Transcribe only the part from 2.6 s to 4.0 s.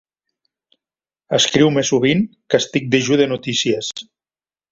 estic dejú de notícies.